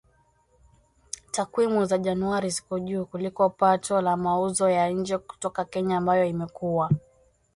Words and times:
Takwimu 1.31 1.85
za 1.85 1.97
Januari 1.97 2.49
ziko 2.49 2.79
juu 2.79 3.05
kuliko 3.05 3.49
pato 3.49 4.01
la 4.01 4.17
mauzo 4.17 4.69
ya 4.69 4.89
nje 4.89 5.17
kutoka 5.17 5.65
Kenya 5.65 5.97
ambayo 5.97 6.25
imekuwa 6.25 6.89